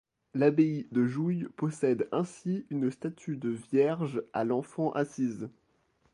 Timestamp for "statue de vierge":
2.89-4.23